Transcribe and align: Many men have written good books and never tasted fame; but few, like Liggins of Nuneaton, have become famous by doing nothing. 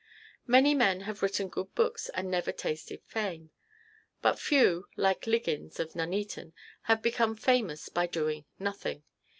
Many 0.47 0.73
men 0.73 1.01
have 1.01 1.21
written 1.21 1.47
good 1.47 1.75
books 1.75 2.09
and 2.15 2.31
never 2.31 2.51
tasted 2.51 3.03
fame; 3.05 3.51
but 4.23 4.39
few, 4.39 4.87
like 4.97 5.27
Liggins 5.27 5.79
of 5.79 5.95
Nuneaton, 5.95 6.53
have 6.89 7.03
become 7.03 7.35
famous 7.35 7.87
by 7.87 8.07
doing 8.07 8.45
nothing. 8.57 9.03